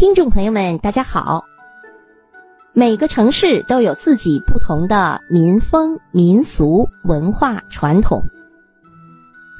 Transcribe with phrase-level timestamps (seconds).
[0.00, 1.44] 听众朋友们，大家好。
[2.72, 8.22] 每个城市都有自己不同的民风民俗文化传统。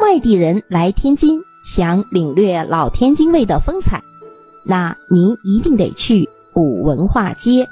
[0.00, 4.00] 外地人来天津，想领略老天津味的风采，
[4.64, 7.68] 那您一定得去古文化街。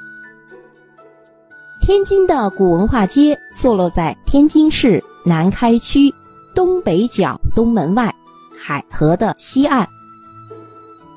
[1.81, 6.13] 天津的古文化街坐落在天津市南开区
[6.53, 8.13] 东北角东门外
[8.59, 9.87] 海河的西岸。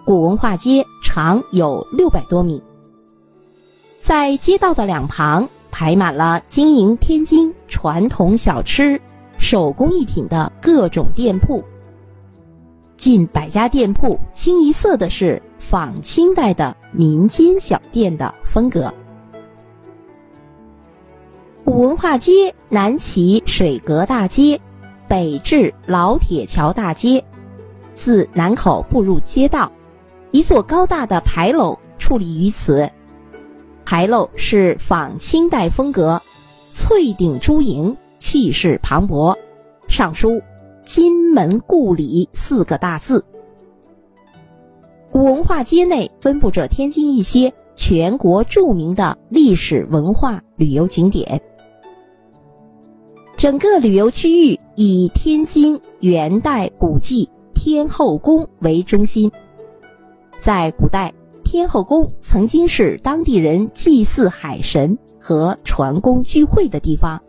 [0.07, 2.63] 古文化街长有六百多米，
[3.99, 8.99] 在街道的两旁排满了经营天津传统小吃、
[9.37, 11.65] 手工艺品的各种店铺。
[12.97, 18.95] 近百家店铺清一色的是仿清代的民间小店的风格。
[21.65, 24.61] 古文化街南起水阁大街，
[25.09, 27.25] 北至老铁桥大街，
[27.97, 29.69] 自南口步入街道。
[30.33, 32.89] 一座高大的牌楼矗立于此，
[33.85, 36.21] 牌楼是仿清代风格，
[36.73, 39.37] 翠顶朱楹，气势磅礴，
[39.89, 40.41] 上书
[40.87, 43.25] “金门故里”四个大字。
[45.11, 51.41] 古文化街内分布着天津一些全国著名的历史文化旅游景点，
[53.37, 59.29] 整个旅游区域以天津元代古迹天后宫为中心。
[60.41, 61.13] 在古代，
[61.45, 67.21] 天后宫曾经是当地人祭祀海神和船工聚会的地方。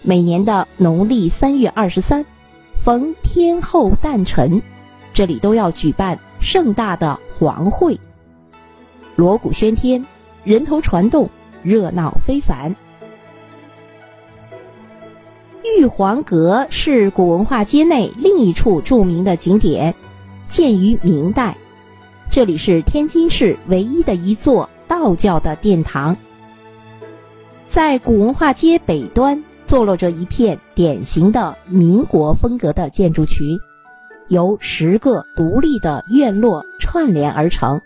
[0.00, 2.24] 每年的农历三月二十三，
[2.82, 4.60] 逢天后诞辰，
[5.12, 7.98] 这里都要举办盛大的皇会，
[9.14, 10.02] 锣鼓喧天，
[10.44, 11.28] 人头攒动，
[11.62, 12.74] 热闹非凡。
[15.78, 19.94] 玉皇阁是古文化街内另一处著名的景点，
[20.48, 21.54] 建于明代。
[22.38, 26.16] 这里是天津市唯一的一座道教的殿堂。
[27.68, 33.58] 在古文化街北端坐落着一片典型的民国风格的建筑群，
[34.28, 37.80] 由十个独立的院落串联而成。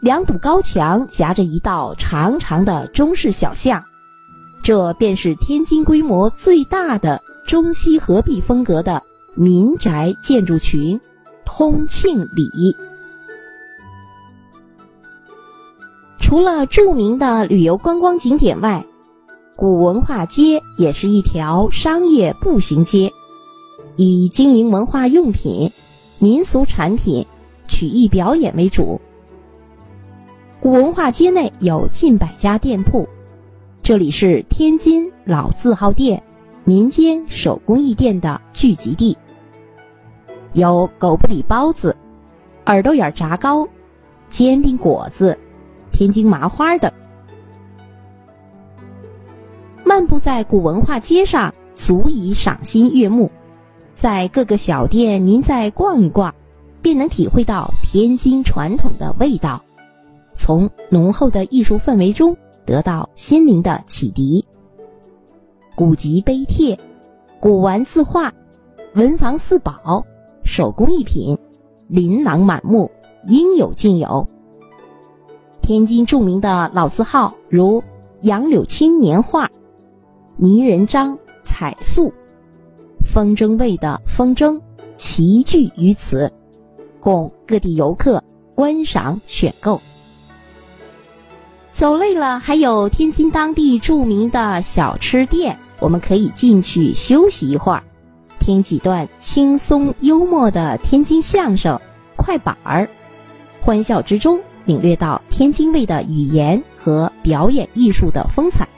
[0.00, 3.80] 两堵高墙夹着一道长长的中式小巷，
[4.64, 9.00] 这便是天津规模最大的中西合璧风格的
[9.36, 11.00] 民宅建筑群——
[11.46, 12.76] 通庆里。
[16.26, 18.84] 除了著名的旅游观光景点外，
[19.54, 23.08] 古文化街也是一条商业步行街，
[23.94, 25.70] 以经营文化用品、
[26.18, 27.24] 民俗产品、
[27.68, 29.00] 曲艺表演为主。
[30.60, 33.08] 古文化街内有近百家店铺，
[33.80, 36.20] 这里是天津老字号店、
[36.64, 39.16] 民间手工艺店的聚集地，
[40.54, 41.96] 有狗不理包子、
[42.64, 43.64] 耳朵眼炸糕、
[44.28, 45.38] 煎饼果子。
[45.96, 46.92] 天津麻花的，
[49.82, 53.30] 漫步在古文化街上，足以赏心悦目。
[53.94, 56.34] 在各个小店，您再逛一逛，
[56.82, 59.64] 便能体会到天津传统的味道，
[60.34, 62.36] 从浓厚的艺术氛围中
[62.66, 64.44] 得到心灵的启迪。
[65.74, 66.78] 古籍碑帖、
[67.40, 68.30] 古玩字画、
[68.92, 70.04] 文房四宝、
[70.44, 71.38] 手工艺品，
[71.88, 72.90] 琳琅满目，
[73.28, 74.28] 应有尽有。
[75.66, 77.82] 天津著名的老字号如
[78.20, 79.50] 杨柳青年画、
[80.36, 82.08] 泥人张彩塑、
[83.04, 84.60] 风筝味的风筝
[84.96, 86.32] 齐聚于此，
[87.00, 88.22] 供各地游客
[88.54, 89.82] 观赏选购。
[91.72, 97.82] 走累了，还有天津当地著名的小吃店，我们可以进去休息一会儿，
[98.38, 101.76] 听几段轻松幽默的天津相声、
[102.14, 102.88] 快板儿，
[103.60, 104.38] 欢笑之中。
[104.66, 108.68] 领略到天津卫的语言和表演艺术的风采，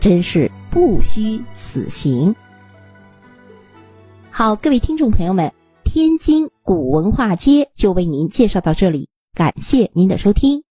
[0.00, 2.34] 真是不虚此行。
[4.30, 5.52] 好，各位听众朋友们，
[5.84, 10.62] 天津古文化街就为您介绍到这里，感谢您的收听。